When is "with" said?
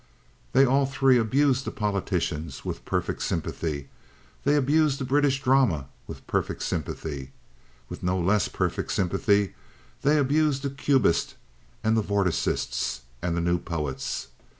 2.65-2.85, 6.07-6.25, 7.87-8.01